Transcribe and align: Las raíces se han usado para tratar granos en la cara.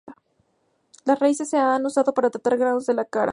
Las 1.05 1.19
raíces 1.19 1.47
se 1.51 1.59
han 1.59 1.85
usado 1.85 2.11
para 2.15 2.31
tratar 2.31 2.57
granos 2.57 2.89
en 2.89 2.95
la 2.95 3.05
cara. 3.05 3.29